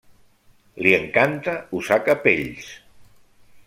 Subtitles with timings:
[0.85, 2.77] Li encanta usar capells.